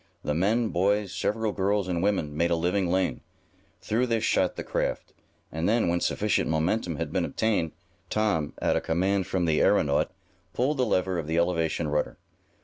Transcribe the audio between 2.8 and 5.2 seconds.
lane. Through this shot the craft,